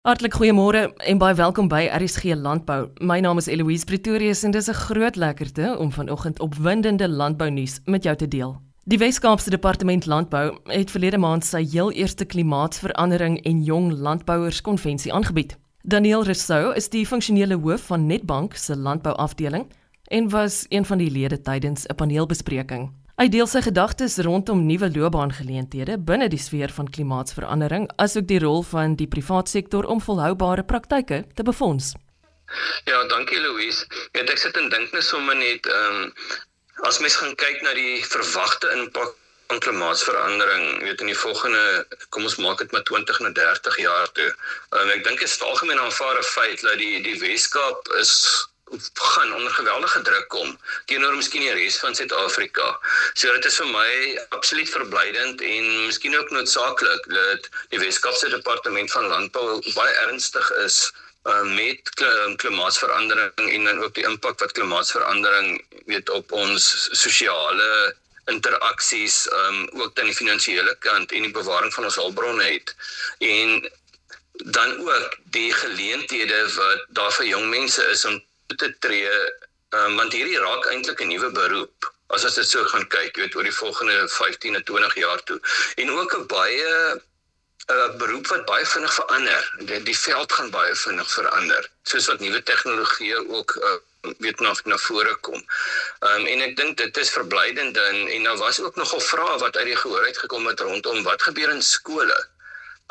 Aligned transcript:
Hartlik 0.00 0.32
goeiemôre 0.32 0.94
en 0.96 1.18
baie 1.20 1.34
welkom 1.36 1.66
by 1.68 1.82
RSG 1.92 2.32
Landbou. 2.32 2.86
My 3.04 3.18
naam 3.20 3.36
is 3.36 3.50
Eloise 3.52 3.84
Pretorius 3.84 4.40
en 4.48 4.50
dis 4.50 4.68
'n 4.68 4.72
groot 4.72 5.16
lekkerte 5.16 5.76
om 5.78 5.92
vanoggend 5.92 6.40
opwindende 6.40 7.08
landbounuus 7.08 7.80
met 7.84 8.02
jou 8.02 8.16
te 8.16 8.28
deel. 8.28 8.56
Die 8.84 8.98
Wes-Kaapse 8.98 9.50
Departement 9.50 10.06
Landbou 10.06 10.56
het 10.64 10.90
verlede 10.90 11.18
maand 11.18 11.44
sy 11.44 11.68
heel 11.70 11.92
eerste 11.92 12.24
klimaatsverandering 12.24 13.44
en 13.44 13.62
jong 13.62 13.92
landbouers 13.92 14.60
konvensie 14.60 15.12
aangebied. 15.12 15.58
Daniel 15.82 16.24
Rousseau 16.24 16.74
is 16.74 16.88
die 16.88 17.06
funksionele 17.06 17.54
hoof 17.54 17.80
van 17.80 18.06
Netbank 18.06 18.54
se 18.54 18.76
landbouafdeling 18.76 19.66
en 20.04 20.28
was 20.28 20.66
een 20.68 20.84
van 20.84 20.98
die 20.98 21.10
lede 21.10 21.40
tydens 21.40 21.86
'n 21.86 21.94
paneelbespreking. 21.94 22.99
Hy 23.20 23.26
deel 23.28 23.44
sy 23.44 23.60
gedagtes 23.60 24.14
rondom 24.24 24.62
nuwe 24.64 24.88
loopbaangeleenthede 24.94 25.98
binne 26.08 26.30
die 26.32 26.38
sfeer 26.40 26.72
van 26.72 26.86
klimaatsverandering, 26.88 27.82
asook 28.00 28.24
die 28.30 28.38
rol 28.40 28.62
van 28.64 28.94
die 28.96 29.10
private 29.12 29.52
sektor 29.52 29.84
om 29.92 30.00
volhoubare 30.00 30.64
praktyke 30.64 31.18
te 31.36 31.44
befonds. 31.44 31.90
Ja, 32.88 33.02
dankie 33.12 33.36
Louise. 33.44 33.84
Ja, 34.16 34.24
ek 34.24 34.40
sit 34.40 34.56
en 34.56 34.72
dink 34.72 34.96
net 34.96 35.04
sommer 35.04 35.36
net 35.36 35.68
ehm 35.68 35.98
um, 36.06 36.30
as 36.88 37.02
mens 37.04 37.18
gaan 37.20 37.36
kyk 37.36 37.60
na 37.60 37.76
die 37.76 38.00
verwagte 38.08 38.72
impak 38.78 39.12
van 39.52 39.60
klimaatsverandering, 39.66 40.64
weet 40.86 41.04
in 41.04 41.12
die 41.12 41.20
volgende 41.26 41.64
kom 42.08 42.24
ons 42.24 42.38
maak 42.40 42.64
dit 42.64 42.72
maar 42.72 42.86
20 42.88 43.20
na 43.26 43.34
30 43.36 43.76
jaar 43.84 44.08
toe. 44.16 44.30
Um, 44.72 44.94
ek 44.96 45.04
dink 45.04 45.20
dit 45.20 45.28
is 45.28 45.36
algemeen 45.44 45.84
aanvaar 45.84 46.16
'n 46.24 46.30
feit 46.30 46.64
dat 46.64 46.80
die 46.80 47.04
die 47.04 47.18
Weskaap 47.20 47.92
is 48.00 48.16
gaan 48.94 49.34
onder 49.34 49.52
geweldige 49.52 50.02
druk 50.02 50.28
kom 50.28 50.58
teenoor 50.86 51.16
miskien 51.16 51.42
die 51.42 51.52
res 51.52 51.78
van 51.82 51.94
Suid-Afrika. 51.94 52.78
So 53.14 53.32
dit 53.32 53.44
is 53.44 53.58
vir 53.58 53.70
my 53.72 53.92
absoluut 54.36 54.70
verblydend 54.70 55.42
en 55.42 55.70
miskien 55.86 56.18
ook 56.18 56.30
noodsaaklik 56.30 57.08
dat 57.10 57.48
die 57.74 57.80
Weskaapse 57.82 58.30
Departement 58.30 58.92
van 58.92 59.08
Landbou 59.10 59.60
baie 59.74 59.94
ernstig 60.06 60.50
is 60.64 60.92
uh, 61.26 61.42
met 61.42 61.90
klimaatsverandering 62.36 63.50
en 63.50 63.64
dan 63.64 63.82
ook 63.82 63.94
die 63.94 64.06
impak 64.06 64.38
wat 64.40 64.52
klimaatsverandering 64.52 65.58
weet 65.86 66.10
op 66.10 66.32
ons 66.32 66.70
sosiale 66.92 67.94
interaksies 68.30 69.26
um 69.32 69.68
ook 69.82 69.94
dan 69.96 70.06
die 70.10 70.14
finansiële 70.14 70.76
kant 70.78 71.12
en 71.12 71.26
die 71.26 71.34
bewaring 71.34 71.74
van 71.74 71.84
ons 71.84 71.98
hulpbronne 71.98 72.44
het. 72.44 72.74
En 73.18 73.70
dan 74.32 74.78
ook 74.86 75.16
die 75.34 75.52
geleenthede 75.52 76.42
wat 76.54 76.84
daar 76.88 77.12
vir 77.12 77.26
jong 77.26 77.48
mense 77.50 77.84
is 77.90 78.04
om 78.04 78.20
te 78.56 78.78
tree 78.78 79.10
um, 79.70 79.96
want 79.96 80.12
hierdie 80.12 80.38
raak 80.38 80.66
eintlik 80.72 81.00
'n 81.00 81.12
nuwe 81.12 81.30
beroep 81.30 81.92
as 82.14 82.24
as 82.24 82.34
dit 82.34 82.48
so 82.48 82.64
gaan 82.72 82.86
kyk 82.88 83.16
weet 83.16 83.36
oor 83.36 83.46
die 83.46 83.54
volgende 83.54 84.08
15 84.08 84.54
en 84.54 84.64
20 84.64 84.94
jaar 84.94 85.22
toe. 85.22 85.40
En 85.76 85.90
ook 85.90 86.16
'n 86.16 86.26
baie 86.26 86.70
'n 86.94 87.02
uh, 87.74 87.96
beroep 88.02 88.26
wat 88.26 88.44
baie 88.44 88.66
vinnig 88.66 88.94
verander. 88.94 89.42
Die, 89.58 89.82
die 89.82 89.98
veld 89.98 90.32
gaan 90.32 90.50
baie 90.50 90.74
vinnig 90.74 91.12
verander 91.12 91.70
soos 91.82 92.06
wat 92.06 92.20
nuwe 92.20 92.42
tegnologieë 92.42 93.20
ook 93.28 93.54
uh, 93.56 93.78
weet 94.18 94.40
na 94.40 94.54
na 94.64 94.78
vore 94.78 95.14
kom. 95.20 95.40
Ehm 96.00 96.20
um, 96.20 96.26
en 96.26 96.40
ek 96.48 96.56
dink 96.56 96.76
dit 96.76 96.96
is 96.96 97.10
verblydend 97.10 97.76
en 97.76 98.08
en 98.08 98.22
daar 98.22 98.36
was 98.36 98.60
ook 98.60 98.76
nogal 98.76 99.00
vrae 99.00 99.38
wat 99.38 99.56
uit 99.56 99.70
die 99.72 99.76
gehoor 99.76 100.04
uit 100.04 100.18
gekom 100.18 100.46
het 100.46 100.60
rondom 100.60 101.02
wat 101.02 101.22
gebeur 101.22 101.50
in 101.50 101.62
skole 101.62 102.18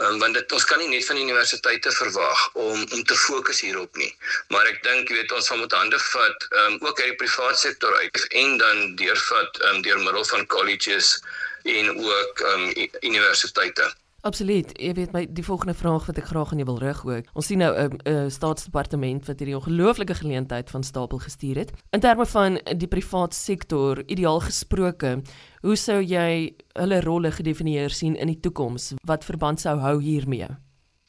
um, 0.05 0.19
want 0.19 0.33
dit 0.33 0.52
ons 0.58 0.66
kan 0.66 0.80
nie 0.81 0.89
net 0.92 1.05
van 1.05 1.22
universiteite 1.22 1.92
verwag 1.92 2.44
om 2.53 2.83
om 2.97 3.03
te 3.03 3.17
fokus 3.25 3.61
hierop 3.66 3.95
nie. 4.02 4.11
Maar 4.53 4.72
ek 4.73 4.83
dink 4.83 5.09
jy 5.09 5.22
weet 5.22 5.36
ons 5.38 5.52
moet 5.61 5.78
hande 5.78 6.00
vat 6.09 6.50
um, 6.64 6.78
ook 6.81 7.00
uit 7.02 7.11
die 7.11 7.19
private 7.23 7.61
sektor 7.61 7.95
uit 8.02 8.27
en 8.44 8.58
dan 8.58 8.83
deurvat 9.02 9.64
um, 9.70 9.81
deur 9.86 10.03
middel 10.03 10.25
van 10.33 10.45
colleges 10.55 11.16
en 11.64 11.95
ook 11.97 12.45
um, 12.53 12.70
universiteite 13.02 13.92
Absoluut. 14.21 14.71
Jy 14.75 14.93
weet 14.93 15.11
my 15.15 15.23
die 15.31 15.43
volgende 15.43 15.73
vraag 15.73 16.05
wat 16.09 16.17
ek 16.19 16.27
graag 16.31 16.51
aan 16.51 16.59
jou 16.59 16.67
wil 16.67 16.81
rig 16.81 17.05
ook. 17.05 17.29
Ons 17.33 17.47
sien 17.47 17.61
nou 17.61 17.71
'n 17.75 17.99
uh, 18.03 18.13
uh, 18.13 18.29
staatsdepartement 18.29 19.25
wat 19.25 19.39
hierdie 19.39 19.55
ongelooflike 19.55 20.13
geleentheid 20.13 20.69
van 20.69 20.83
stapel 20.83 21.19
gestuur 21.19 21.55
het. 21.55 21.71
In 21.91 21.99
terme 21.99 22.25
van 22.25 22.59
die 22.77 22.87
private 22.87 23.35
sektor, 23.35 24.03
ideaal 24.05 24.39
gesproke, 24.39 25.21
hoe 25.61 25.75
sou 25.75 26.02
jy 26.02 26.55
hulle 26.73 27.02
rolle 27.02 27.31
gedefinieer 27.31 27.89
sien 27.89 28.15
in 28.15 28.27
die 28.27 28.39
toekoms? 28.39 28.93
Wat 29.03 29.23
verband 29.23 29.59
sou 29.59 29.79
hou 29.79 30.02
hiermee? 30.02 30.47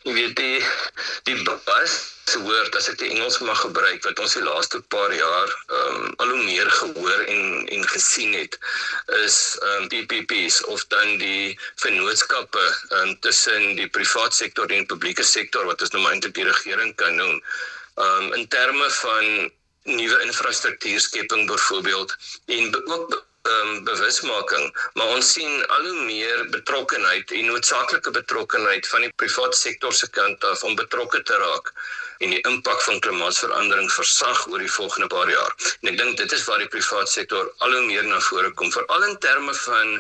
Jy 0.05 0.13
weet 0.13 0.37
die 0.37 0.61
die 1.25 1.43
bas 1.45 2.20
woord 2.39 2.77
as 2.77 2.89
ek 2.93 2.99
die 3.03 3.11
Engels 3.15 3.39
mag 3.45 3.61
gebruik 3.61 4.05
wat 4.07 4.21
ons 4.23 4.35
die 4.37 4.45
laaste 4.45 4.81
paar 4.95 5.13
jaar 5.15 5.53
ehm 5.77 6.01
um, 6.01 6.15
al 6.23 6.33
hoe 6.35 6.43
meer 6.45 6.71
gehoor 6.79 7.23
en 7.35 7.69
en 7.77 7.87
gesien 7.95 8.35
het 8.39 8.59
is 9.21 9.39
ehm 9.63 9.83
um, 9.83 9.89
PPPs 9.93 10.61
of 10.75 10.85
dan 10.95 11.17
die 11.23 11.59
vennootskappe 11.85 12.65
ehm 12.67 13.09
um, 13.09 13.15
tussen 13.27 13.75
die 13.81 13.89
private 13.99 14.37
sektor 14.43 14.69
en 14.69 14.85
die 14.85 14.93
publieke 14.93 15.27
sektor 15.37 15.67
wat 15.71 15.83
ons 15.83 15.95
nou 15.95 16.03
maar 16.03 16.17
eintlik 16.17 16.37
die 16.41 16.51
regering 16.51 16.95
kan 17.03 17.17
noem. 17.23 17.41
Ehm 17.97 18.29
um, 18.29 18.39
in 18.41 18.47
terme 18.49 18.91
van 19.01 19.51
nuwe 19.83 20.23
infrastruktuurskepping 20.29 21.47
byvoorbeeld 21.47 22.17
en 22.47 22.87
ook 22.87 23.27
um, 23.43 23.85
bewusmaking, 23.85 24.67
maar 24.95 25.15
ons 25.17 25.33
sien 25.33 25.67
al 25.67 25.87
hoe 25.87 26.05
meer 26.05 26.45
betrokkenheid 26.51 27.33
en 27.39 27.49
noodsaaklike 27.53 28.11
betrokkenheid 28.11 28.89
van 28.93 29.07
die 29.07 29.13
private 29.23 29.57
sektor 29.57 29.95
se 29.97 30.11
kant 30.11 30.45
af 30.45 30.65
om 30.65 30.77
betrokke 30.77 31.23
te 31.23 31.39
raak 31.41 31.73
en 32.21 32.35
die 32.35 32.43
impak 32.49 32.83
van 32.85 33.01
klimaatsverandering 33.01 33.89
versag 33.93 34.43
oor 34.51 34.61
die 34.61 34.73
volgende 34.73 35.09
paar 35.09 35.31
jaar. 35.33 35.55
En 35.81 35.93
ek 35.93 35.97
dink 36.03 36.19
dit 36.21 36.37
is 36.37 36.45
waar 36.45 36.61
die 36.61 36.69
private 36.69 37.09
sektor 37.11 37.49
al 37.65 37.77
hoe 37.77 37.87
meer 37.87 38.05
na 38.05 38.21
vore 38.29 38.53
kom, 38.61 38.73
veral 38.75 39.09
in 39.09 39.17
terme 39.25 39.55
van 39.65 39.97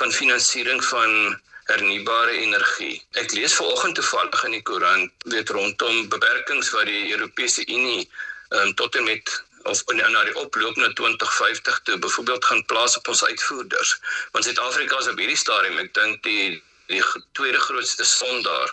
van 0.00 0.16
finansiering 0.16 0.80
van 0.88 1.36
hernubare 1.70 2.32
energie. 2.40 2.96
Ek 3.20 3.36
lees 3.36 3.54
vanoggend 3.54 4.00
toevallig 4.00 4.44
in 4.48 4.56
die 4.56 4.64
koerant 4.66 5.28
weet 5.34 5.52
rondom 5.54 6.08
beperkings 6.08 6.72
wat 6.74 6.88
die 6.88 7.12
Europese 7.12 7.66
Unie 7.68 8.08
um, 8.56 8.74
tot 8.80 8.96
en 8.96 9.04
met 9.04 9.36
of 9.62 9.82
na 9.94 10.24
die 10.24 10.36
oploop 10.36 10.76
na 10.76 10.92
2050 10.92 11.80
toe 11.84 11.98
byvoorbeeld 11.98 12.44
gaan 12.44 12.64
plaas 12.64 12.96
op 12.96 13.08
ons 13.08 13.24
uitvoerders. 13.24 13.98
Want 14.32 14.44
Suid-Afrika 14.44 14.98
is 14.98 15.08
op 15.08 15.18
hierdie 15.18 15.36
stadium, 15.36 15.78
ek 15.78 15.94
dink 15.94 16.22
die 16.22 16.62
die 16.90 17.02
tweede 17.38 17.58
grootste 17.62 18.04
sondaar 18.04 18.72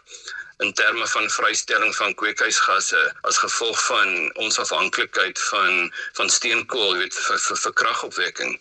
in 0.66 0.74
terme 0.74 1.08
van 1.08 1.30
vrystelling 1.30 1.96
van 1.96 2.16
kweekhuisgasse 2.18 3.02
as 3.30 3.38
gevolg 3.38 3.82
van 3.86 4.14
ons 4.42 4.58
afhanklikheid 4.60 5.40
van 5.52 5.92
van 6.18 6.30
steenkool 6.34 6.96
weet 6.98 7.14
vir 7.14 7.38
vir, 7.46 7.60
vir 7.64 7.74
kragopwekking 7.82 8.56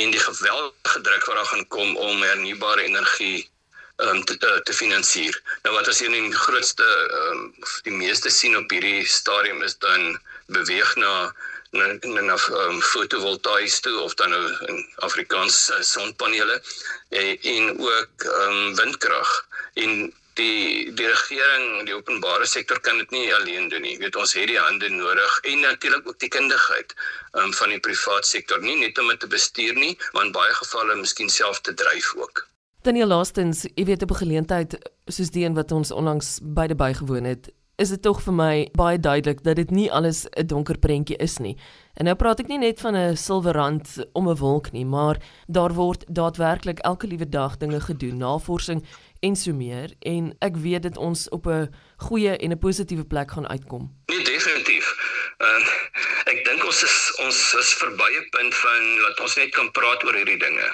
en 0.00 0.14
die 0.14 0.22
geweldige 0.28 1.02
druk 1.08 1.26
wat 1.28 1.36
daar 1.36 1.50
gaan 1.52 1.66
kom 1.76 1.96
om 1.96 2.22
hernubare 2.22 2.88
energie 2.88 3.44
um, 3.96 4.24
te, 4.24 4.36
te 4.36 4.60
te 4.64 4.72
finansier. 4.72 5.36
Nou 5.62 5.74
wat 5.76 5.88
as 5.88 6.00
hier 6.00 6.10
die 6.10 6.32
grootste 6.46 6.86
um, 7.20 7.42
die 7.84 7.94
meeste 7.94 8.32
sien 8.32 8.56
op 8.56 8.70
hierdie 8.72 9.04
stadium 9.06 9.62
is 9.62 9.76
dan 9.84 10.16
beweeg 10.46 10.96
na 10.96 11.34
na 11.74 12.22
na 12.22 12.36
um, 12.64 12.80
fotovoltaïs 12.80 13.80
toe 13.80 13.94
of 14.00 14.14
dan 14.14 14.30
nou 14.30 14.42
in 14.70 14.82
Afrikaans 15.06 15.70
uh, 15.70 15.80
sonpanele 15.80 16.60
en, 17.08 17.38
en 17.54 17.78
ook 17.78 18.24
um, 18.24 18.74
windkrag. 18.78 19.32
En 19.74 20.12
die 20.38 20.92
die 20.94 21.06
regering 21.06 21.84
die 21.86 21.94
openbare 21.94 22.46
sektor 22.46 22.80
kan 22.80 22.98
dit 22.98 23.10
nie 23.10 23.34
alleen 23.34 23.68
doen 23.68 23.82
nie. 23.86 23.98
Weet 23.98 24.16
ons 24.16 24.34
het 24.34 24.48
die 24.50 24.58
hande 24.58 24.88
nodig 24.90 25.38
en 25.50 25.60
natuurlik 25.60 26.08
ook 26.08 26.18
die 26.18 26.30
kundigheid 26.30 26.94
um, 27.32 27.52
van 27.54 27.74
die 27.74 27.80
private 27.80 28.28
sektor. 28.28 28.62
Nie 28.62 28.76
net 28.80 28.98
om 28.98 29.10
dit 29.12 29.20
te 29.20 29.30
bestuur 29.30 29.74
nie 29.78 29.94
maar 30.12 30.26
in 30.26 30.34
baie 30.34 30.54
gevalle 30.62 30.98
miskien 31.02 31.30
self 31.30 31.60
te 31.60 31.74
dryf 31.74 32.14
ook. 32.18 32.46
Daniel 32.84 33.08
Lastens 33.14 33.66
jy 33.74 33.84
weet 33.84 34.02
'n 34.02 34.14
geleentheid 34.14 34.78
soos 35.06 35.30
die 35.30 35.44
een 35.44 35.54
wat 35.54 35.72
ons 35.72 35.90
onlangs 35.90 36.38
beide 36.42 36.74
bygewoon 36.74 37.24
het 37.24 37.50
is 37.76 37.88
dit 37.88 38.02
tog 38.02 38.20
vir 38.22 38.34
my 38.34 38.68
baie 38.78 38.98
duidelik 38.98 39.42
dat 39.42 39.56
dit 39.56 39.70
nie 39.70 39.90
alles 39.92 40.26
'n 40.36 40.46
donker 40.46 40.78
prentjie 40.78 41.16
is 41.16 41.38
nie. 41.38 41.56
En 41.94 42.04
nou 42.04 42.14
praat 42.14 42.40
ek 42.40 42.48
nie 42.48 42.58
net 42.58 42.80
van 42.80 42.96
'n 42.96 43.16
silwerrand 43.16 44.04
om 44.12 44.28
'n 44.28 44.36
wolk 44.36 44.72
nie, 44.72 44.84
maar 44.84 45.16
daar 45.46 45.72
word 45.72 46.04
daadwerklik 46.08 46.78
elke 46.78 47.06
liewe 47.06 47.28
dag 47.28 47.56
dinge 47.56 47.80
gedoen, 47.80 48.16
navorsing 48.16 48.84
en 49.20 49.36
so 49.36 49.52
meer 49.52 49.90
en 49.98 50.36
ek 50.38 50.56
weet 50.56 50.82
dit 50.82 50.96
ons 50.96 51.28
op 51.28 51.46
'n 51.46 51.70
goeie 51.96 52.36
en 52.36 52.50
'n 52.50 52.58
positiewe 52.58 53.04
plek 53.04 53.30
gaan 53.30 53.48
uitkom. 53.48 53.90
Nee, 54.06 54.24
definitief. 54.24 54.86
Uh, 55.38 55.66
ek 56.32 56.44
dink 56.44 56.64
ons 56.64 56.82
is 56.82 56.96
ons 57.24 57.54
is 57.58 57.74
verby 57.74 58.10
'n 58.18 58.28
punt 58.30 58.54
van 58.54 58.82
dat 59.06 59.20
ons 59.20 59.36
net 59.36 59.50
kan 59.50 59.70
praat 59.70 60.04
oor 60.04 60.14
hierdie 60.14 60.38
dinge. 60.38 60.68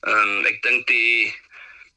Ehm 0.00 0.16
um, 0.16 0.44
ek 0.44 0.62
dink 0.62 0.86
die 0.86 1.34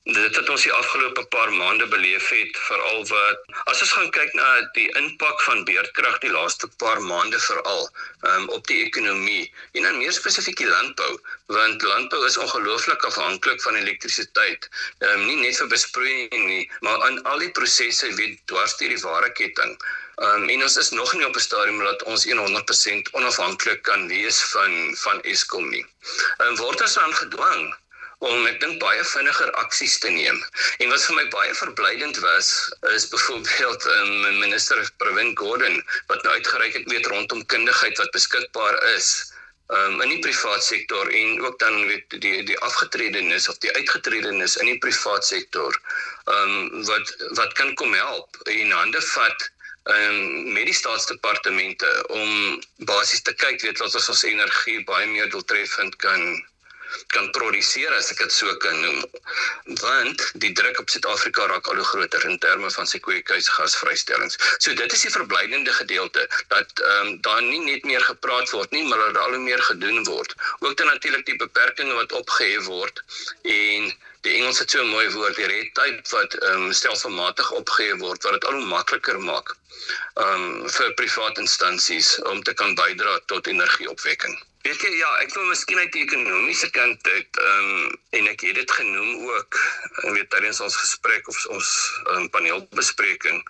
dit 0.04 0.36
wat 0.36 0.50
ons 0.52 0.64
die 0.66 0.72
afgelope 0.76 1.24
paar 1.32 1.52
maande 1.56 1.86
beleef 1.88 2.26
het 2.36 2.58
veral 2.68 3.06
wat 3.08 3.46
as 3.72 3.84
ons 3.86 3.94
gaan 3.96 4.10
kyk 4.12 4.34
na 4.36 4.48
die 4.76 4.90
impak 5.00 5.40
van 5.46 5.64
beerdkrag 5.70 6.18
die 6.20 6.32
laaste 6.34 6.68
paar 6.84 7.00
maande 7.00 7.40
veral 7.40 7.88
um, 8.32 8.50
op 8.58 8.68
die 8.68 8.82
ekonomie 8.84 9.48
en 9.72 9.88
dan 9.88 9.98
meer 10.02 10.12
spesifiek 10.12 10.60
die 10.60 10.68
landbou 10.68 11.12
want 11.56 11.88
landbou 11.88 12.20
is 12.28 12.36
ongelooflik 12.36 13.08
afhanklik 13.08 13.64
van 13.64 13.80
elektrisiteit 13.80 14.68
um, 15.08 15.24
nie 15.24 15.40
net 15.40 15.56
vir 15.64 15.72
besproeiing 15.72 16.48
nie 16.52 16.64
maar 16.84 17.00
aan 17.08 17.24
al 17.24 17.40
die 17.40 17.54
prosesse 17.56 18.12
weet 18.20 18.42
dwars 18.52 18.76
deur 18.82 18.92
die 18.92 19.06
ware 19.08 19.32
ketting 19.40 19.78
Um, 20.22 20.44
en 20.46 20.62
ons 20.62 20.76
is 20.78 20.92
nog 20.94 21.10
nie 21.18 21.26
op 21.26 21.36
'n 21.36 21.42
stadium 21.42 21.80
dat 21.82 22.04
ons 22.04 22.26
100% 22.30 23.10
onafhanklik 23.18 23.82
kan 23.82 24.08
wees 24.08 24.38
van 24.52 24.96
van 24.96 25.22
Eskom 25.22 25.70
nie. 25.70 25.86
Um, 26.38 26.56
word 26.62 26.82
ons 26.86 26.98
aangedwang 27.02 27.74
om 28.30 28.48
ek 28.48 28.60
dink 28.64 28.80
baie 28.82 29.04
vinniger 29.12 29.52
aksies 29.62 29.98
te 30.04 30.12
neem. 30.14 30.40
En 30.80 30.94
wat 30.94 31.06
vir 31.08 31.18
my 31.20 31.26
baie 31.36 31.54
verblydend 31.60 32.20
was, 32.24 32.50
is 32.94 33.10
byvoorbeeld 33.12 33.88
um, 33.98 34.40
minister 34.40 34.80
Pravin 35.04 35.36
Gordhan 35.40 35.80
wat 36.12 36.24
nou 36.24 36.34
uitgereik 36.40 36.80
het 36.80 36.90
weet 36.92 37.12
rondom 37.12 37.46
kundigheid 37.52 38.00
wat 38.00 38.16
beskikbaar 38.16 38.80
is 38.96 39.14
um, 39.68 40.02
in 40.02 40.14
die 40.16 40.20
privaat 40.24 40.64
sektor 40.64 41.10
en 41.10 41.42
ook 41.46 41.60
dan 41.60 41.86
weet 41.88 42.16
die 42.26 42.44
die 42.44 42.60
afgetredenes 42.68 43.50
of 43.50 43.60
die 43.64 43.72
uitgetredenes 43.78 44.56
in 44.62 44.72
die 44.72 44.80
privaat 44.86 45.26
sektor 45.26 45.80
um, 46.26 46.86
wat 46.90 47.16
wat 47.40 47.54
kan 47.60 47.74
kom 47.80 47.94
help 47.94 48.40
in 48.52 48.72
hande 48.72 49.02
vat 49.14 49.50
um, 49.84 50.54
met 50.54 50.66
die 50.70 50.78
staatsdepartemente 50.80 51.92
om 52.08 52.62
basies 52.90 53.22
te 53.22 53.36
kyk 53.46 53.62
weet 53.62 53.82
ons 53.82 54.10
ons 54.16 54.26
energie 54.32 54.80
baie 54.90 55.08
meer 55.12 55.30
doeltreffend 55.30 55.96
kan 56.04 56.28
kan 57.16 57.30
produseer 57.32 57.94
as 57.98 58.12
ek 58.12 58.22
dit 58.24 58.36
so 58.36 58.56
kan 58.64 58.80
noem. 58.82 59.02
Want 59.82 60.24
die 60.44 60.52
druk 60.60 60.80
op 60.80 60.90
Suid-Afrika 60.90 61.48
raak 61.52 61.68
al 61.68 61.82
hoe 61.82 61.90
groter 61.92 62.26
in 62.30 62.40
terme 62.46 62.72
van 62.72 62.88
sekwesgasvrystellings. 62.88 64.38
So 64.58 64.74
dit 64.74 64.94
is 64.94 65.06
die 65.08 65.14
verblydende 65.18 65.74
gedeelte 65.74 66.28
dat 66.54 66.80
ehm 66.80 67.08
um, 67.08 67.22
daar 67.22 67.44
nie 67.44 67.60
net 67.66 67.84
meer 67.84 68.02
gepraat 68.02 68.50
word 68.56 68.72
nie, 68.72 68.84
maar 68.88 69.02
dat 69.06 69.18
al 69.26 69.36
hoe 69.38 69.44
meer 69.44 69.64
gedoen 69.64 70.04
word. 70.04 70.36
Ook 70.60 70.78
dan 70.78 70.88
natuurlik 70.88 71.26
die 71.26 71.38
beperkings 71.46 71.94
wat 71.94 72.12
opgehef 72.12 72.66
word 72.66 73.04
en 73.42 73.94
die 74.24 74.34
Engels 74.40 74.60
het 74.60 74.72
so 74.72 74.82
'n 74.82 74.94
mooi 74.96 75.10
woord, 75.12 75.36
die 75.36 75.50
red 75.52 75.74
tape 75.74 76.16
wat 76.16 76.34
ehm 76.34 76.68
um, 76.68 76.72
stelselmatig 76.74 77.52
opgehef 77.52 78.00
word 78.00 78.24
wat 78.24 78.34
dit 78.40 78.46
al 78.46 78.60
hoe 78.60 78.72
makliker 78.78 79.20
maak 79.20 79.56
ehm 80.22 80.44
um, 80.44 80.70
vir 80.76 80.94
private 81.00 81.42
instansies 81.42 82.10
om 82.32 82.44
te 82.44 82.54
kan 82.54 82.76
bydra 82.76 83.20
tot 83.32 83.48
energieopwekking. 83.48 84.36
Weet 84.64 84.84
jy 84.86 84.92
ja, 84.96 85.10
ek 85.24 85.34
wil 85.36 85.50
miskien 85.50 85.80
uit 85.80 85.92
die 85.92 86.06
ekonomiese 86.06 86.70
kant 86.76 87.08
uit 87.08 87.40
ehm 87.46 87.72
um, 87.72 87.98
en 88.20 88.30
ek 88.32 88.46
het 88.48 88.56
dit 88.56 88.72
genoem 88.72 89.26
ook, 89.28 89.58
weet 90.16 90.30
tydens 90.32 90.62
ons 90.64 90.78
gesprek 90.78 91.28
of 91.28 91.40
ons 91.56 91.72
um, 92.14 92.30
paneelbespreking, 92.36 93.42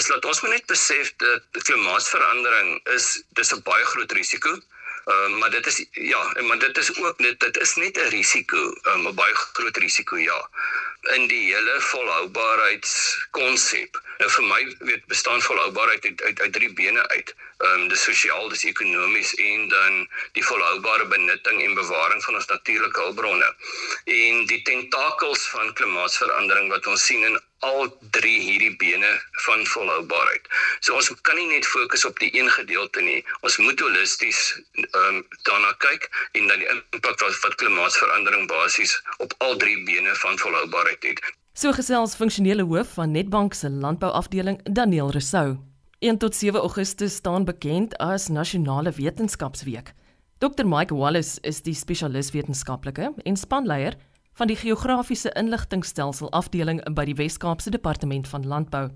is 0.00 0.10
dat 0.12 0.24
ons 0.24 0.42
moet 0.44 0.56
net 0.58 0.66
besef 0.72 1.14
dat 1.22 1.62
klimaatsverandering 1.68 2.74
is 2.96 3.08
dis 3.40 3.54
'n 3.56 3.64
baie 3.70 3.86
groot 3.94 4.12
risiko. 4.20 4.52
Ehm 4.58 4.79
um, 5.04 5.38
maar 5.38 5.50
dit 5.50 5.66
is 5.66 5.86
ja, 5.90 6.32
maar 6.40 6.58
dit 6.58 6.78
is 6.78 6.96
ook 6.96 7.18
net 7.18 7.40
dit 7.40 7.56
is 7.56 7.74
net 7.74 7.96
'n 7.96 8.08
risiko, 8.08 8.76
um, 8.82 9.08
'n 9.08 9.14
baie 9.14 9.34
groot 9.34 9.76
risiko 9.76 10.16
ja 10.16 10.48
in 11.00 11.26
die 11.26 11.54
hele 11.54 11.80
volhoubaarheidskonsep. 11.80 14.00
Nou 14.20 14.30
vir 14.30 14.44
my 14.44 14.76
weet 14.88 15.06
bestaan 15.08 15.42
volhoubaarheid 15.42 16.04
uit 16.04 16.22
uit, 16.22 16.40
uit 16.40 16.52
drie 16.52 16.72
bene 16.72 17.08
uit. 17.08 17.34
Ehm 17.58 17.80
um, 17.80 17.88
dis 17.88 18.02
sosiaal, 18.02 18.48
dis 18.48 18.64
ekonomies 18.64 19.34
en 19.34 19.68
dan 19.68 20.08
die 20.32 20.44
volhoubare 20.44 21.06
benutting 21.06 21.64
en 21.64 21.74
bewaring 21.74 22.24
van 22.24 22.34
ons 22.34 22.46
natuurlike 22.46 23.00
hulpbronne. 23.00 23.54
En 24.04 24.46
die 24.46 24.62
tentakels 24.62 25.48
van 25.48 25.72
klimaatsverandering 25.72 26.68
wat 26.68 26.86
ons 26.86 27.06
sien 27.06 27.24
in 27.24 27.40
al 27.66 27.90
drie 28.16 28.38
hierdie 28.40 28.76
bene 28.80 29.10
van 29.44 29.64
volhoubaarheid. 29.66 30.48
So 30.80 30.96
ons 30.96 31.10
kan 31.28 31.36
nie 31.36 31.48
net 31.50 31.66
fokus 31.66 32.04
op 32.08 32.18
die 32.22 32.30
een 32.36 32.48
gedeelte 32.50 33.02
nie. 33.04 33.20
Ons 33.46 33.58
moet 33.60 33.80
holisties 33.80 34.40
ehm 34.80 35.20
um, 35.20 35.20
daarna 35.48 35.72
kyk 35.84 36.08
en 36.32 36.48
dan 36.48 36.62
die 36.62 36.70
impak 36.72 37.20
wat, 37.20 37.36
wat 37.44 37.54
klimaatsverandering 37.60 38.48
basies 38.48 38.96
op 39.18 39.34
al 39.38 39.56
drie 39.56 39.76
bene 39.84 40.14
van 40.24 40.38
volhoubaarheid 40.38 41.04
het. 41.12 41.22
So 41.52 41.72
gesels 41.76 42.16
funksionele 42.16 42.64
hoof 42.64 42.94
van 42.96 43.10
Netbank 43.12 43.54
se 43.54 43.70
landbouafdeling 43.70 44.60
Daniel 44.64 45.10
Resou. 45.10 45.58
1 45.98 46.18
tot 46.18 46.34
7 46.34 46.60
Augustus 46.60 47.14
staan 47.14 47.44
bekend 47.44 47.96
as 47.98 48.28
Nasionale 48.28 48.92
Wetenskapsweek. 48.96 49.92
Dr 50.40 50.64
Mike 50.64 50.94
Wallace 50.94 51.36
is 51.44 51.60
die 51.60 51.74
spesialis 51.76 52.30
wetenskaplike 52.32 53.10
en 53.28 53.36
spanleier 53.36 53.98
van 54.40 54.48
die 54.48 54.56
geografiese 54.56 55.30
inligtingstelsel 55.36 56.30
afdeling 56.32 56.78
by 56.96 57.04
die 57.04 57.14
Wes-Kaapse 57.18 57.70
Departement 57.74 58.28
van 58.28 58.46
Landbou. 58.48 58.86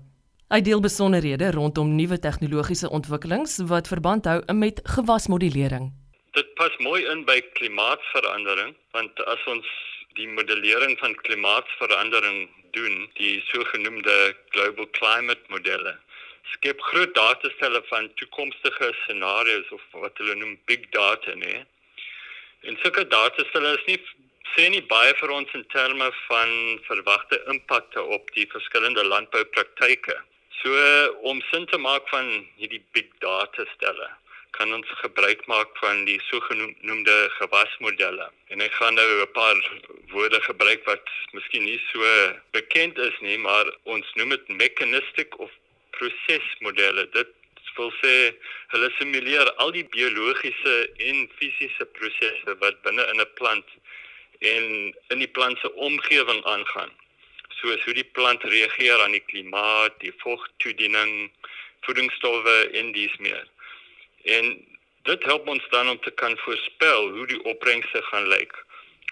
Hy 0.49 0.57
deel 0.65 0.81
besonderhede 0.81 1.51
rondom 1.53 1.91
nuwe 1.93 2.17
tegnologiese 2.23 2.89
ontwikkelings 2.89 3.59
wat 3.69 3.91
verband 3.91 4.25
hou 4.25 4.39
met 4.57 4.81
gewasmodulering. 4.95 5.91
Dit 6.33 6.49
pas 6.57 6.73
mooi 6.87 7.03
in 7.11 7.21
by 7.29 7.37
klimaatsverandering 7.59 8.73
want 8.97 9.21
as 9.35 9.45
ons 9.53 9.69
die 10.17 10.25
modellering 10.33 10.97
van 11.03 11.13
klimaatsverandering 11.27 12.49
doen, 12.73 13.05
die 13.21 13.37
sogenaamde 13.51 14.17
global 14.49 14.89
climate 14.97 15.45
modelle, 15.53 15.93
skep 16.57 16.81
groot 16.89 17.13
datastelle 17.13 17.85
van 17.93 18.09
toekomstige 18.17 18.93
scenario's 19.03 19.69
of 19.77 19.85
wat 20.01 20.17
hulle 20.17 20.41
noem 20.41 20.57
big 20.65 20.89
data, 20.89 21.37
nee. 21.37 21.61
En 22.65 22.81
sulke 22.81 23.05
datastelle 23.13 23.77
is 23.77 23.89
nie 23.93 24.01
sê 24.55 24.69
nie 24.71 24.83
baie 24.87 25.13
vir 25.19 25.31
ons 25.35 25.51
in 25.57 25.65
terme 25.73 26.11
van 26.27 26.51
verwagte 26.87 27.41
impakte 27.51 28.03
op 28.17 28.29
die 28.35 28.47
verskillende 28.51 29.03
landboupraktyke. 29.03 30.15
So 30.61 30.71
om 31.31 31.41
sin 31.51 31.65
te 31.67 31.77
maak 31.77 32.07
van 32.09 32.29
hierdie 32.59 32.83
big 32.95 33.11
data 33.19 33.65
stelle 33.75 34.07
kan 34.55 34.71
ons 34.71 34.91
gebruik 35.01 35.41
maak 35.51 35.71
van 35.81 36.05
die 36.07 36.19
sogenaamde 36.29 37.15
gewasmodelle. 37.37 38.29
En 38.55 38.63
ek 38.63 38.73
gaan 38.79 38.95
nou 38.95 39.07
'n 39.21 39.31
paar 39.35 39.57
woorde 40.13 40.41
gebruik 40.41 40.85
wat 40.85 41.09
miskien 41.31 41.65
nie 41.65 41.81
so 41.91 41.99
bekend 42.51 42.97
is 42.97 43.17
nie, 43.19 43.37
maar 43.37 43.65
ons 43.83 44.07
noem 44.15 44.29
dit 44.29 44.47
mechanistic 44.47 45.39
of 45.39 45.51
prosesmodelle. 45.97 47.09
Dit 47.11 47.33
wil 47.75 47.91
sê 48.01 48.13
hulle 48.67 48.89
simuleer 48.97 49.51
al 49.55 49.71
die 49.71 49.87
biologiese 49.97 50.75
en 51.09 51.29
fisiese 51.39 51.85
prosesse 51.97 52.55
wat 52.63 52.81
binne 52.87 53.03
in 53.11 53.19
'n 53.21 53.33
plant 53.39 53.67
en 54.53 54.93
in 55.13 55.23
die 55.23 55.31
plant 55.37 55.59
se 55.59 55.73
omgewing 55.73 56.43
aangaan. 56.45 56.91
Soos 57.59 57.83
hoe 57.83 57.95
die 57.97 58.09
plant 58.17 58.43
reageer 58.43 59.01
aan 59.01 59.15
die 59.17 59.23
klimaat, 59.31 59.99
die 60.03 60.13
vogtoediening, 60.23 61.31
voedingsstowwe 61.87 62.55
en 62.81 62.91
dies 62.91 63.15
meer. 63.17 63.47
En 64.37 64.53
dit 65.09 65.23
help 65.29 65.47
ons 65.47 65.67
dan 65.69 65.89
om 65.89 65.99
te 66.01 66.11
kan 66.11 66.37
voorspel 66.37 67.09
hoe 67.17 67.27
die 67.27 67.43
opbrengste 67.43 68.01
gaan 68.11 68.27
lyk 68.27 68.57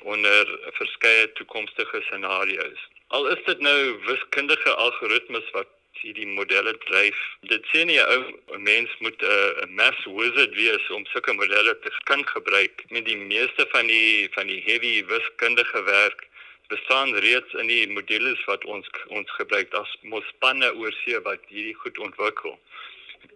onder 0.01 0.49
verskeie 0.79 1.31
toekomstige 1.37 2.01
scenario's. 2.01 2.89
Al 3.07 3.27
is 3.27 3.43
dit 3.45 3.59
nou 3.61 3.77
wiskundige 4.05 4.73
algoritmes 4.73 5.49
wat 5.51 5.69
hierdie 6.01 6.27
modelle 6.27 6.73
dryf. 6.85 7.19
Dit 7.51 7.65
sê 7.71 7.85
nie 7.85 7.99
'n 7.99 8.63
mens 8.69 8.89
moet 8.99 9.21
'n 9.21 9.25
uh, 9.25 9.67
mass 9.79 10.05
wizard 10.05 10.53
wees 10.55 10.89
om 10.89 11.05
sulke 11.05 11.33
modelle 11.33 11.79
te 11.79 11.91
kan 12.03 12.23
gebruik. 12.27 12.83
Met 12.89 13.05
die 13.05 13.17
meeste 13.17 13.67
van 13.73 13.87
die 13.87 14.29
van 14.35 14.47
die 14.47 14.61
heavy 14.65 15.05
wiskundige 15.05 15.83
werk 15.83 16.27
bestaan 16.67 17.15
reeds 17.15 17.53
in 17.53 17.67
die 17.67 17.87
modules 17.87 18.43
wat 18.45 18.65
ons 18.65 18.87
ons 19.07 19.29
gebruik 19.39 19.73
as 19.73 19.91
mos 20.01 20.27
spanne 20.35 20.69
oor 20.79 20.93
see 21.03 21.19
wat 21.27 21.41
hierdie 21.47 21.77
goed 21.83 21.97
ontwikkel. 21.97 22.57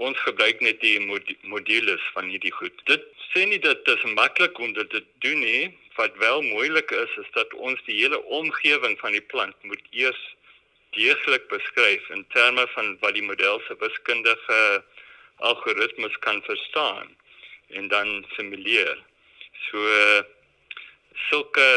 Ons 0.07 0.19
gebruik 0.27 0.59
net 0.61 0.81
die 0.81 0.99
modules 1.41 2.03
van 2.13 2.29
hierdie 2.29 2.53
goed. 2.59 2.73
Dit 2.85 3.03
sê 3.31 3.45
nie 3.45 3.59
dat 3.59 3.85
dit 3.85 4.03
maklik 4.13 4.59
om 4.59 4.73
dit 4.73 4.89
te 4.89 5.03
doen 5.25 5.39
nie. 5.39 5.77
Wat 5.97 6.17
wel 6.21 6.41
moeilik 6.41 6.91
is 6.91 7.13
is 7.23 7.29
dat 7.33 7.53
ons 7.53 7.79
die 7.85 7.95
hele 8.01 8.19
omgewing 8.39 8.99
van 8.99 9.11
die 9.11 9.25
plant 9.33 9.55
moet 9.63 9.81
eers 9.91 10.23
deeglik 10.95 11.47
beskryf 11.51 12.09
in 12.15 12.25
terme 12.33 12.67
van 12.75 12.97
wat 13.01 13.13
die 13.13 13.25
model 13.25 13.61
se 13.67 13.75
wiskundige 13.79 14.83
algoritmes 15.37 16.17
kan 16.19 16.41
verstaan 16.41 17.15
en 17.67 17.87
dan 17.87 18.25
simuleer. 18.35 18.97
So 19.69 19.79
sulke 21.29 21.69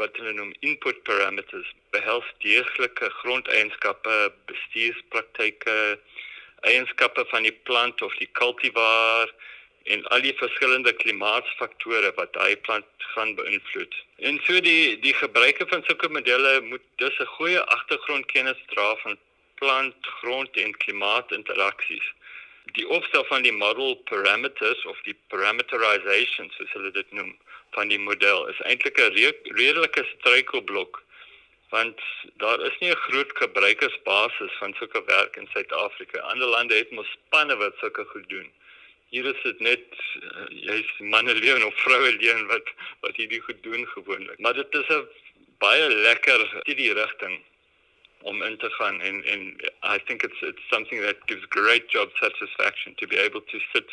wat 0.00 0.16
hulle 0.18 0.34
noem 0.36 0.52
input 0.60 1.02
parameters 1.08 1.70
behels 1.94 2.26
deeglike 2.44 3.10
grondeienskappe, 3.20 4.16
bestuurspraktyke, 4.50 5.76
eienskappe 6.66 7.24
van 7.30 7.46
die 7.46 7.54
plant 7.68 8.02
of 8.02 8.14
die 8.20 8.28
kultivar 8.40 9.30
en 9.94 10.04
al 10.14 10.20
die 10.24 10.34
verskillende 10.36 10.92
klimaatsfaktore 11.00 12.10
wat 12.16 12.32
daai 12.36 12.56
plant 12.66 13.06
gaan 13.14 13.34
beïnvloed. 13.38 13.94
En 14.28 14.40
so 14.46 14.60
die 14.66 14.98
die 15.04 15.14
gebruike 15.20 15.66
van 15.70 15.84
sulke 15.86 16.10
modelle 16.16 16.52
moet 16.70 16.84
dus 17.02 17.16
'n 17.24 17.32
goeie 17.36 17.62
agtergrondkennis 17.76 18.60
dra 18.74 18.88
van 19.04 19.16
plant, 19.60 19.96
grond 20.20 20.56
en 20.64 20.76
klimaatinteraksies. 20.84 22.06
Die 22.78 22.88
opstel 22.88 23.24
van 23.24 23.42
die 23.42 23.52
model 23.52 23.94
parameters 24.10 24.84
of 24.84 25.00
die 25.08 25.16
parameterization 25.28 26.50
soos 26.56 26.72
hulle 26.76 26.90
dit 26.90 27.12
noem 27.12 27.36
van 27.76 27.88
die 27.88 28.02
model 28.10 28.46
is 28.52 28.60
eintlik 28.70 29.00
'n 29.00 29.34
redelike 29.62 30.04
struikelblok 30.14 31.02
want 31.70 32.00
daar 32.42 32.60
is 32.60 32.78
nie 32.80 32.90
'n 32.90 33.04
groot 33.06 33.32
gebruikersbasis 33.42 34.52
van 34.60 34.74
sulke 34.78 35.02
werk 35.04 35.36
in 35.36 35.48
Suid-Afrika. 35.52 36.18
Ander 36.18 36.48
lande 36.48 36.74
het 36.74 36.90
mos 36.90 37.10
spanne 37.10 37.56
wat 37.56 37.74
sulke 37.80 38.04
goed 38.04 38.28
doen 38.28 38.48
hier 39.10 39.26
is 39.26 39.42
dit 39.42 39.60
net 39.60 39.84
uh, 40.20 40.46
jy's 40.50 40.90
manne 40.98 41.34
leuen 41.34 41.64
of 41.66 41.74
vroue 41.84 42.12
leuen 42.16 42.46
wat 42.52 42.72
wat 43.06 43.16
hierdie 43.16 43.40
goed 43.40 43.62
doen 43.62 43.86
gewoonlik. 43.94 44.38
Maar 44.38 44.54
dit 44.54 44.74
is 44.80 44.88
'n 44.96 45.06
baie 45.58 45.88
lekker 45.88 46.44
hierdie 46.64 46.92
rigting 46.92 47.40
om 48.22 48.42
in 48.42 48.56
te 48.58 48.70
gaan 48.70 49.00
en 49.00 49.24
en 49.24 49.40
I 49.94 49.98
think 50.06 50.22
it's 50.22 50.40
it's 50.42 50.68
something 50.70 51.00
that 51.02 51.16
gives 51.26 51.44
great 51.48 51.90
job 51.90 52.08
satisfaction 52.14 52.94
to 52.94 53.06
be 53.06 53.18
able 53.26 53.42
to 53.52 53.58
sit 53.72 53.88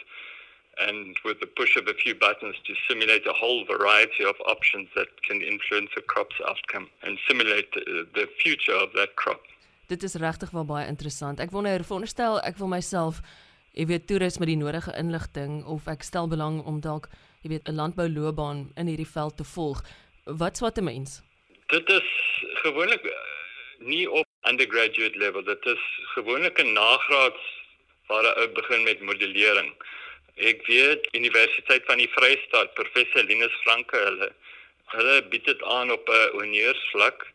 and 0.77 1.17
with 1.24 1.39
the 1.39 1.48
push 1.48 1.75
of 1.77 1.88
a 1.88 1.93
few 1.93 2.15
buttons 2.15 2.55
to 2.67 2.74
simulate 2.88 3.25
a 3.27 3.34
whole 3.34 3.65
variety 3.65 4.24
of 4.25 4.36
options 4.45 4.88
that 4.95 5.07
can 5.27 5.41
influence 5.41 5.91
a 5.98 6.01
crop's 6.01 6.39
outcome 6.48 6.89
and 7.03 7.17
simulate 7.27 7.72
the, 7.74 8.07
the 8.13 8.27
future 8.43 8.75
of 8.75 8.91
that 8.93 9.15
crop. 9.15 9.41
Dit 9.88 10.03
is 10.03 10.15
regtig 10.15 10.51
wel 10.51 10.65
baie 10.65 10.88
interessant. 10.88 11.39
Ek 11.39 11.51
wonder, 11.53 11.84
veronderstel 11.86 12.41
ek 12.41 12.57
wil 12.57 12.67
myself, 12.67 13.22
jy 13.75 13.86
weet, 13.89 14.08
toerus 14.08 14.38
met 14.39 14.48
die 14.48 14.60
nodige 14.60 14.94
inligting 14.96 15.63
of 15.67 15.88
ek 15.91 16.03
stel 16.08 16.29
belang 16.32 16.62
om 16.70 16.79
dalk, 16.84 17.10
jy 17.44 17.51
weet, 17.51 17.67
'n 17.67 17.75
landbouloopbaan 17.75 18.72
in 18.79 18.88
hierdie 18.88 19.13
veld 19.17 19.38
te 19.38 19.44
volg. 19.44 19.84
Wat 20.25 20.58
swat 20.58 20.79
'n 20.79 20.84
mens? 20.84 21.22
Dit 21.67 21.89
is 21.89 22.10
gewoonlik 22.63 23.03
eh, 23.03 23.12
nie 23.79 24.08
op 24.12 24.25
undergraduate 24.48 25.17
level. 25.17 25.44
Dit 25.44 25.65
is 25.65 25.84
gewoonlik 26.15 26.58
'n 26.60 26.74
nagraads 26.74 27.44
waar 28.08 28.24
hy 28.24 28.48
begin 28.53 28.84
met 28.84 29.01
modellering. 29.01 29.74
Ek 30.36 30.65
weet 30.67 31.08
Universiteit 31.12 31.84
van 31.86 31.98
die 31.98 32.10
Vrystaat, 32.10 32.74
professor 32.74 33.24
Linus 33.24 33.55
Franke, 33.63 33.98
hulle 33.98 34.32
hulle 34.86 35.22
bied 35.29 35.46
dit 35.46 35.63
aan 35.63 35.91
op 35.91 36.10
'n 36.10 36.29
honeursvlak. 36.38 37.27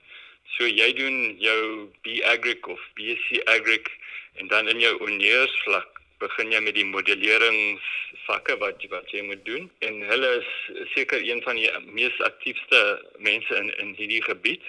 So 0.57 0.65
jy 0.65 0.93
doen 0.93 1.37
jou 1.39 1.91
B 2.03 2.23
Agric 2.25 2.67
of 2.67 2.81
BSc 2.95 3.43
Agric 3.45 3.91
en 4.35 4.49
dan 4.49 4.69
in 4.69 4.81
jou 4.81 4.97
honeursvlak 4.99 6.00
begin 6.21 6.53
jy 6.53 6.61
met 6.65 6.77
die 6.77 6.87
modelleringsvakke 6.87 8.57
wat 8.63 8.85
wat 8.93 9.11
jy 9.15 9.23
moet 9.27 9.43
doen 9.49 9.71
en 9.87 10.01
hulle 10.13 10.31
is 10.41 10.51
seker 10.95 11.25
een 11.25 11.43
van 11.47 11.61
die 11.61 11.71
mees 11.97 12.21
aktiefste 12.29 12.81
mense 13.19 13.57
in 13.63 13.73
in 13.85 13.95
hierdie 13.99 14.23
gebied. 14.29 14.63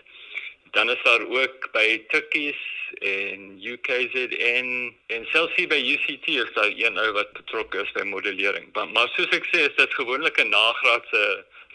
Dan 0.72 0.90
is 0.90 1.02
daar 1.04 1.24
ook 1.28 1.68
by 1.74 1.88
Tukkies 2.14 2.60
en 3.00 3.60
UKZN 3.60 4.70
en 5.16 5.26
selfs 5.34 5.56
hier 5.60 5.68
by 5.68 5.80
UCT 5.94 6.28
is 6.32 6.54
daar 6.56 6.72
een 6.72 6.98
ou 6.98 7.12
wat 7.20 7.34
betrokke 7.36 7.84
is 7.84 7.92
by 7.98 8.08
modellering. 8.08 8.72
Maar, 8.74 8.88
maar 8.96 9.12
soos 9.16 9.36
ek 9.36 9.48
sê, 9.52 9.66
is 9.68 9.76
dit 9.76 10.00
gewoonlik 10.00 10.40
'n 10.40 10.50
nagraadse 10.56 11.24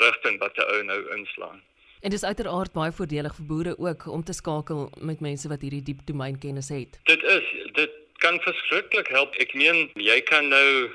rigting 0.01 0.41
wat 0.41 0.57
'n 0.57 0.69
ou 0.73 0.83
nou 0.83 1.01
inslaan. 1.17 1.61
En 2.01 2.11
dis 2.11 2.25
uiteraard 2.25 2.73
baie 2.73 2.93
voordelig 2.93 3.35
vir 3.35 3.47
boere 3.47 3.79
ook 3.79 4.07
om 4.07 4.23
te 4.25 4.33
skakel 4.33 4.91
met 5.01 5.21
mense 5.21 5.49
wat 5.49 5.61
hierdie 5.61 5.83
diep 5.83 6.05
domeinkennis 6.07 6.69
het. 6.69 7.01
Dit 7.03 7.23
is 7.23 7.47
dit 7.65 7.66
kan 8.27 8.41
verskriklik 8.43 9.09
help. 9.15 9.37
Ek 9.43 9.53
meen 9.55 9.85
jy 10.03 10.17
kan 10.27 10.49
nou 10.51 10.91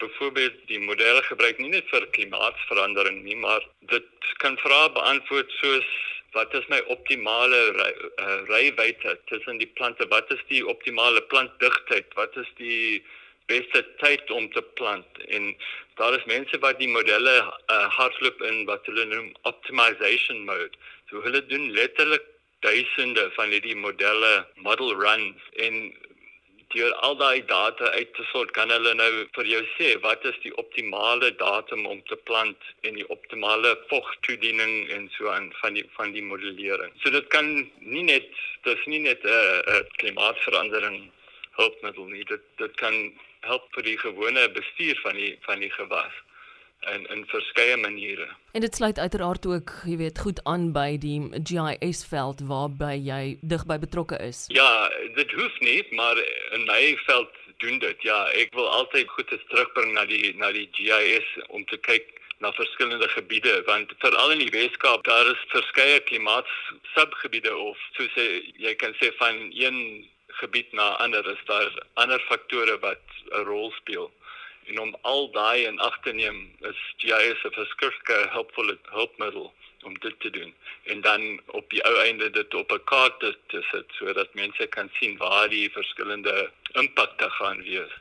byvoorbeeld 0.00 0.56
die 0.70 0.78
modelle 0.80 1.20
gebruik 1.26 1.58
nie 1.60 1.72
net 1.74 1.88
vir 1.92 2.06
klimaatsverandering 2.16 3.18
nie, 3.26 3.36
maar 3.36 3.66
dit 3.92 4.30
kan 4.40 4.56
vrae 4.62 4.88
beantwoord 4.96 5.52
soos 5.58 5.90
wat 6.36 6.54
is 6.54 6.66
my 6.72 6.78
optimale 6.94 7.60
rywyte 8.48 9.10
ry 9.10 9.16
tussen 9.28 9.58
die 9.60 9.68
plante? 9.76 10.06
Wat 10.14 10.30
is 10.32 10.40
die 10.48 10.62
optimale 10.72 11.20
plantdigtheid? 11.32 12.08
Wat 12.16 12.36
is 12.40 12.48
die 12.60 13.02
beste 13.50 13.82
tyd 14.00 14.30
om 14.30 14.46
te 14.54 14.62
plant? 14.78 15.24
En 15.28 15.50
daar 15.98 16.14
is 16.16 16.28
mense 16.30 16.60
wat 16.64 16.78
die 16.78 16.88
modelle 16.88 17.34
uh, 17.42 17.88
hardloop 17.98 18.44
in 18.46 18.62
wat 18.70 18.86
hulle 18.88 19.08
noem 19.10 19.32
optimization 19.50 20.46
mode. 20.46 20.78
So 21.10 21.20
hulle 21.26 21.42
doen 21.50 21.72
letterlik 21.74 22.24
duisende 22.62 23.26
van 23.34 23.50
hierdie 23.50 23.76
modelle 23.76 24.46
model 24.62 24.94
runs 25.02 25.50
en 25.66 25.90
deur 26.74 26.92
al 27.06 27.16
daai 27.18 27.42
data 27.46 27.90
uit 27.98 28.12
te 28.14 28.24
sort 28.30 28.52
kan 28.56 28.70
hulle 28.70 28.92
nou 28.94 29.10
vir 29.36 29.48
jou 29.52 29.62
sê 29.76 29.88
wat 30.04 30.24
is 30.30 30.38
die 30.44 30.52
optimale 30.62 31.30
datum 31.42 31.86
om 31.92 32.02
te 32.10 32.18
plant 32.30 32.68
en 32.86 32.98
die 33.00 33.08
optimale 33.16 33.72
vogtoediening 33.92 34.74
en 34.96 35.08
so 35.16 35.32
aan 35.34 35.50
van 35.62 35.78
die 35.78 35.86
van 35.96 36.14
die 36.16 36.22
modellering. 36.22 36.94
So 37.02 37.10
dit 37.10 37.26
kan 37.34 37.50
nie 37.80 38.06
net 38.12 38.30
dis 38.68 38.86
nie 38.86 39.02
net 39.08 39.24
'n 39.24 39.34
uh, 39.34 39.58
uh, 39.74 39.82
klimaatsverandering 40.02 41.10
hulpmiddel 41.58 42.06
nie. 42.14 42.24
Dit 42.24 42.46
dit 42.62 42.74
kan 42.84 42.96
help 43.50 43.66
vir 43.74 43.82
die 43.90 43.98
gewone 43.98 44.48
bestuur 44.58 45.00
van 45.02 45.16
die 45.16 45.32
van 45.48 45.58
die 45.66 45.72
gewas 45.74 46.14
in 46.80 47.06
in 47.06 47.24
verskeie 47.26 47.76
maniere. 47.76 48.28
En 48.52 48.60
dit 48.60 48.74
sluit 48.74 48.98
uiteraard 48.98 49.46
ook, 49.46 49.72
jy 49.84 49.96
weet, 49.96 50.18
goed 50.18 50.44
aan 50.44 50.72
by 50.72 50.98
die 50.98 51.28
GIS 51.44 52.04
veld 52.08 52.40
waarby 52.40 52.94
jy 52.96 53.38
digby 53.40 53.78
betrokke 53.78 54.18
is. 54.18 54.44
Ja, 54.48 54.88
dit 55.14 55.32
hoef 55.32 55.60
nie, 55.60 55.86
maar 55.90 56.16
in 56.52 56.64
my 56.64 56.96
veld 57.06 57.28
doen 57.58 57.78
dit. 57.78 58.02
Ja, 58.02 58.24
ek 58.32 58.54
wil 58.54 58.68
altyd 58.68 59.08
goed 59.08 59.28
terugbring 59.48 59.92
na 59.92 60.04
die 60.04 60.34
na 60.36 60.52
die 60.52 60.68
GIS 60.72 61.28
om 61.48 61.64
te 61.64 61.76
kyk 61.76 62.20
na 62.40 62.52
verskillende 62.56 63.08
gebiede 63.08 63.62
want 63.66 63.92
veral 63.98 64.30
in 64.32 64.40
die 64.40 64.52
Weskaap 64.54 65.04
daar 65.04 65.28
is 65.28 65.42
verskeie 65.52 66.00
klimaatsubgebiede 66.08 67.52
of 67.56 67.76
soos 67.98 68.16
jy 68.16 68.72
kan 68.80 68.96
sê 69.00 69.10
van 69.18 69.42
een 69.52 70.08
gebied 70.40 70.72
na 70.72 70.86
ander 71.04 71.26
is 71.32 71.42
daar 71.50 71.68
ander 72.00 72.22
faktore 72.30 72.78
wat 72.86 73.04
'n 73.28 73.44
rol 73.50 73.70
speel 73.76 74.08
en 74.66 74.78
om 74.80 74.96
al 75.02 75.30
daai 75.30 75.66
in 75.66 75.78
ag 75.78 75.98
te 76.02 76.12
neem 76.12 76.38
is 76.70 76.80
GIS 76.96 77.44
'n 77.44 77.56
verskrikkelike 77.58 78.28
helpvolle 78.36 78.78
hulpmiddel 78.96 79.52
om 79.82 79.98
dit 79.98 80.20
te 80.20 80.30
doen 80.30 80.54
en 80.82 81.00
dan 81.00 81.40
op 81.46 81.70
die 81.70 81.84
ou 81.84 81.96
einde 81.96 82.30
dit 82.30 82.54
op 82.54 82.72
'n 82.72 82.84
kaart 82.84 83.20
te 83.20 83.62
sit 83.72 83.88
sodat 83.98 84.34
mense 84.34 84.66
kan 84.66 84.90
sien 84.98 85.16
waar 85.16 85.48
die 85.48 85.70
verskillende 85.70 86.50
impakte 86.72 87.30
gaan 87.30 87.62
wees. 87.62 87.92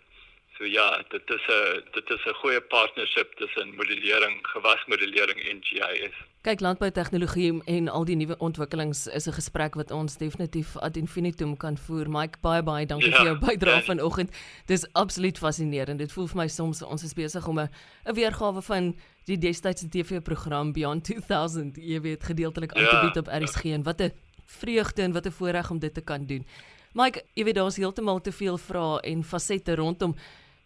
So 0.58 0.66
ja, 0.66 1.04
dit 1.10 1.30
is 1.30 1.46
'n 1.48 1.84
dit 1.92 2.10
is 2.10 2.26
'n 2.26 2.40
goeie 2.42 2.62
partnership 2.62 3.36
tussen 3.36 3.76
modellering, 3.76 4.48
gewasmodellering 4.48 5.40
en 5.50 5.64
GIS. 5.64 6.18
Kyk, 6.40 6.62
landboutegnologie 6.64 7.64
en 7.68 7.90
al 7.92 8.06
die 8.08 8.16
nuwe 8.16 8.38
ontwikkelings 8.40 9.08
is 9.08 9.28
'n 9.28 9.36
gesprek 9.36 9.74
wat 9.76 9.92
ons 9.92 10.18
definitief 10.18 10.78
ad 10.78 10.98
infinitum 10.98 11.58
kan 11.58 11.78
voer. 11.78 12.10
Mike, 12.10 12.40
baie 12.42 12.64
baie 12.64 12.86
dankie 12.86 13.10
ja, 13.12 13.18
vir 13.18 13.26
jou 13.26 13.40
bydrae 13.40 13.76
ja. 13.76 13.82
vanoggend. 13.82 14.32
Dis 14.66 14.88
absoluut 14.94 15.38
fascinerend. 15.38 16.00
Dit 16.00 16.12
voel 16.12 16.28
vir 16.28 16.38
my 16.38 16.48
soms 16.48 16.82
ons 16.82 17.04
is 17.04 17.14
besig 17.14 17.48
om 17.48 17.60
'n 17.60 17.70
'n 18.06 18.14
weergawe 18.14 18.62
van 18.62 18.96
die 19.26 19.38
destydse 19.38 19.90
TV-program 19.90 20.72
Beyond 20.72 21.04
2000, 21.04 21.76
jy 21.76 22.02
weet, 22.02 22.24
gedeeltelik 22.24 22.72
aan 22.74 22.84
ja. 22.84 22.90
te 22.90 23.06
bied 23.06 23.18
op 23.18 23.28
RSG 23.28 23.66
en 23.66 23.84
wat 23.84 24.02
'n 24.02 24.12
vreugde 24.46 25.02
en 25.02 25.12
wat 25.12 25.26
'n 25.26 25.32
voorreg 25.32 25.72
om 25.72 25.80
dit 25.80 25.94
te 25.94 26.02
kan 26.02 26.26
doen. 26.26 26.46
Mike, 26.94 27.24
jy 27.34 27.44
weet 27.44 27.56
daar's 27.56 27.76
heeltemal 27.76 28.22
te 28.22 28.32
veel 28.32 28.58
vrae 28.58 29.00
en 29.02 29.24
fasette 29.24 29.76
rondom 29.76 30.16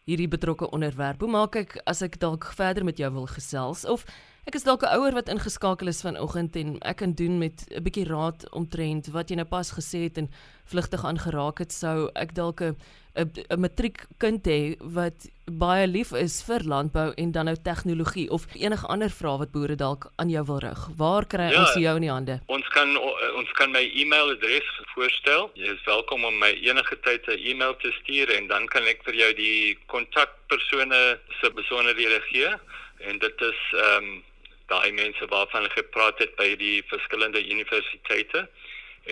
hierdie 0.04 0.28
betrokke 0.28 0.70
onderwerp. 0.70 1.20
Hoe 1.20 1.30
maak 1.30 1.56
ek 1.56 1.82
as 1.86 2.02
ek 2.02 2.20
dalk 2.20 2.46
verder 2.56 2.84
met 2.84 2.98
jou 2.98 3.12
wil 3.14 3.26
gesels 3.26 3.86
of 3.86 4.06
ek 4.44 4.58
is 4.60 4.66
dalk 4.68 4.84
'n 4.84 5.00
ouer 5.00 5.16
wat 5.16 5.30
ingeskakel 5.32 5.88
is 5.88 6.02
vanoggend 6.04 6.56
en 6.60 6.76
ek 6.84 6.98
kan 6.98 7.14
doen 7.16 7.38
met 7.40 7.64
'n 7.72 7.84
bietjie 7.84 8.08
raad 8.08 8.44
omtrent 8.52 9.08
wat 9.16 9.30
jy 9.30 9.36
nou 9.36 9.48
pas 9.48 9.72
gesê 9.72 10.04
het 10.04 10.18
en 10.18 10.28
vlugtig 10.66 11.06
aangeraak 11.06 11.60
het 11.60 11.72
sou 11.72 12.12
ek 12.16 12.36
dalk 12.36 12.62
'n 12.62 12.76
'n 13.16 13.60
matriekkind 13.60 14.44
hê 14.46 14.76
wat 14.80 15.30
baie 15.46 15.88
lief 15.88 16.12
is 16.12 16.44
vir 16.44 16.60
landbou 16.66 17.14
en 17.16 17.32
dan 17.32 17.46
nou 17.46 17.56
tegnologie 17.56 18.30
of 18.32 18.46
enige 18.54 18.88
ander 18.88 19.10
vrae 19.10 19.38
wat 19.38 19.52
boere 19.52 19.76
dalk 19.76 20.12
aan 20.18 20.30
jou 20.30 20.44
wil 20.46 20.60
rig. 20.60 20.90
Waar 20.98 21.26
kry 21.26 21.52
ja, 21.52 21.60
ons 21.60 21.74
jou 21.74 21.96
in 21.96 22.02
die 22.02 22.12
hande? 22.12 22.42
Ons 22.48 22.68
kan 22.68 22.98
ons 23.36 23.52
kan 23.52 23.72
my 23.72 23.86
e-mailadres 23.94 24.68
voorstel. 24.94 25.52
Jy 25.54 25.72
is 25.72 25.84
welkom 25.86 26.26
om 26.26 26.38
my 26.40 26.52
enige 26.52 27.00
tyd 27.02 27.28
'n 27.28 27.40
e-mail 27.40 27.76
te 27.78 27.92
stuur 28.02 28.30
en 28.38 28.48
dan 28.48 28.68
kan 28.68 28.84
ek 28.84 29.04
vir 29.04 29.16
jou 29.16 29.34
die 29.34 29.78
kontakpersone 29.86 31.20
se 31.42 31.50
besonderhede 31.52 32.22
gee 32.32 32.50
en 33.08 33.20
dit 33.20 33.42
is 33.42 33.62
ehm 33.72 34.04
um, 34.04 34.24
daai 34.74 34.92
mense 34.98 35.26
waarvan 35.32 35.68
ek 35.70 35.78
gepraat 35.80 36.22
het 36.24 36.36
by 36.42 36.54
die 36.60 36.82
verskillende 36.92 37.42
universiteite. 37.46 38.48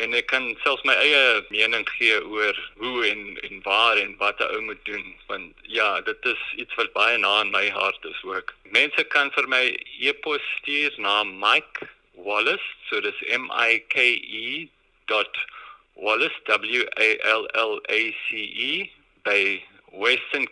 En 0.01 0.15
ek 0.15 0.29
kan 0.31 0.45
selfs 0.63 0.85
my 0.87 0.93
eie 1.03 1.23
mening 1.51 1.83
gee 1.97 2.17
oor 2.23 2.59
hoe 2.79 2.99
en 3.09 3.23
en 3.47 3.63
waar 3.65 3.99
en 3.99 4.13
wat 4.21 4.39
'n 4.39 4.53
ou 4.55 4.61
moet 4.67 4.85
doen 4.85 5.07
want 5.27 5.65
ja 5.77 5.89
dit 6.01 6.25
is 6.33 6.43
iets 6.63 6.75
wat 6.79 6.93
baie 6.93 7.17
na 7.17 7.41
in 7.41 7.51
my 7.51 7.67
hart 7.69 8.05
is 8.11 8.21
ook. 8.23 8.53
Mense 8.77 9.03
kan 9.15 9.31
vir 9.37 9.47
my 9.47 9.65
e-pos 9.99 10.45
stuur 10.57 10.93
na 10.97 11.23
Mike 11.23 11.89
Wallace 12.13 12.69
so 12.89 13.01
dis 13.01 13.19
M 13.27 13.51
I 13.51 13.83
K 13.89 13.99
E 14.43 14.69
dot 15.07 15.37
Wallace 15.95 16.39
W 16.45 16.83
A 16.95 17.09
L 17.35 17.45
L 17.53 17.81
A 17.89 18.01
C 18.23 18.47
E 18.69 18.91
by 19.23 19.63
Western 19.91 20.47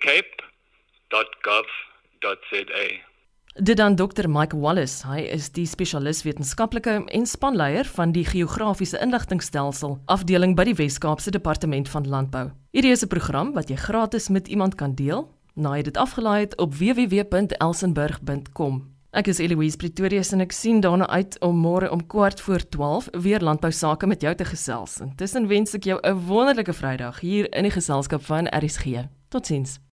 Dit 3.55 3.77
dan 3.77 3.95
Dr 3.95 4.29
Mike 4.29 4.57
Wallace, 4.57 5.07
hy 5.07 5.19
is 5.33 5.51
die 5.51 5.65
spesialis 5.65 6.23
wetenskaplike 6.23 7.05
en 7.05 7.25
spanleier 7.25 7.85
van 7.95 8.11
die 8.13 8.25
geografiese 8.25 8.99
inligtingstelsel 9.01 9.97
afdeling 10.05 10.55
by 10.55 10.63
die 10.69 10.75
Wes-Kaapse 10.77 11.31
Departement 11.33 11.89
van 11.89 12.07
Landbou. 12.07 12.51
Hierdie 12.71 12.91
is 12.91 13.03
'n 13.03 13.07
program 13.07 13.53
wat 13.53 13.69
jy 13.69 13.75
gratis 13.75 14.29
met 14.29 14.47
iemand 14.47 14.75
kan 14.75 14.95
deel. 14.95 15.29
Naai 15.55 15.81
dit 15.81 15.97
afgelaai 15.97 16.39
het 16.39 16.57
op 16.57 16.75
www.elsenburg.com. 16.75 18.87
Ek 19.11 19.27
is 19.27 19.39
Eloise 19.39 19.77
Pretorius 19.77 20.31
en 20.31 20.41
ek 20.41 20.51
sien 20.51 20.81
daarna 20.81 21.07
uit 21.07 21.39
om 21.39 21.57
môre 21.57 21.91
om 21.91 22.07
kwart 22.07 22.41
voor 22.41 22.69
12 22.69 23.07
weer 23.11 23.39
landbou 23.39 23.71
sake 23.71 24.07
met 24.07 24.21
jou 24.21 24.35
te 24.35 24.45
gesels. 24.45 24.99
Intussen 24.99 25.47
wens 25.47 25.73
ek 25.73 25.83
jou 25.83 25.99
'n 26.03 26.25
wonderlike 26.27 26.73
Vrydag 26.73 27.19
hier 27.19 27.53
in 27.53 27.63
die 27.63 27.71
geselskap 27.71 28.25
van 28.25 28.45
RSG. 28.45 28.85
Totsiens. 29.29 29.88